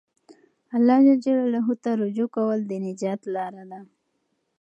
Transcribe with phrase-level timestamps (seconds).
[0.75, 1.01] الله
[1.83, 3.79] ته رجوع کول د نجات لاره ده.